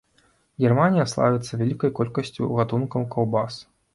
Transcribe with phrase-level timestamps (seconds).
[0.63, 3.63] Германія славіцца вялікай колькасцю гатункаў каўбас.